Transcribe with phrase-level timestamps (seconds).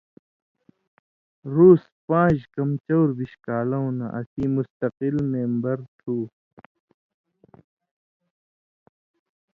[1.53, 6.17] رُوس پان٘ژ کم چؤربِش کالؤں نہ اسیں مستقل مېمبر تُھو۔